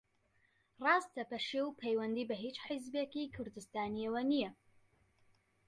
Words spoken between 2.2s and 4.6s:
بە ھیچ حیزبێکی کوردستانییەوە نییە